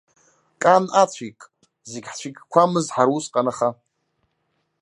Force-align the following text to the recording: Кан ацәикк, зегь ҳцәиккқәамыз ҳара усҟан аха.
Кан 0.61 0.85
ацәикк, 1.01 1.41
зегь 1.91 2.07
ҳцәиккқәамыз 2.11 2.87
ҳара 2.95 3.11
усҟан 3.17 3.47
аха. 3.51 3.69